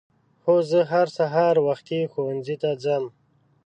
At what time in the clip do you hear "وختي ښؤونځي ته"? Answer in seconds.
1.67-2.69